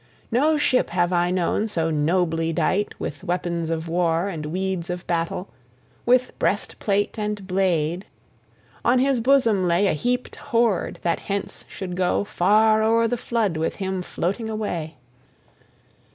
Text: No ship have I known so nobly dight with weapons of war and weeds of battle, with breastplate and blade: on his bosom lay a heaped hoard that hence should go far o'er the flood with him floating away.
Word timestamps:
No 0.31 0.57
ship 0.57 0.89
have 0.89 1.13
I 1.13 1.29
known 1.29 1.67
so 1.67 1.91
nobly 1.91 2.51
dight 2.51 2.95
with 2.99 3.23
weapons 3.23 3.69
of 3.69 3.87
war 3.87 4.29
and 4.29 4.47
weeds 4.47 4.89
of 4.89 5.05
battle, 5.05 5.47
with 6.07 6.31
breastplate 6.39 7.19
and 7.19 7.45
blade: 7.45 8.07
on 8.83 8.97
his 8.97 9.19
bosom 9.21 9.67
lay 9.67 9.85
a 9.85 9.93
heaped 9.93 10.37
hoard 10.37 10.97
that 11.03 11.19
hence 11.19 11.65
should 11.69 11.95
go 11.95 12.23
far 12.23 12.81
o'er 12.81 13.07
the 13.07 13.15
flood 13.15 13.57
with 13.57 13.75
him 13.75 14.01
floating 14.01 14.49
away. 14.49 14.95